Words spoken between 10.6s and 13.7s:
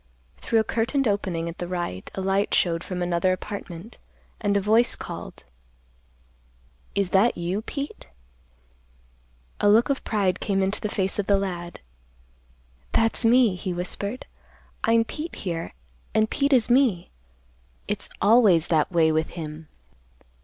into the face of the lad, "That's me,"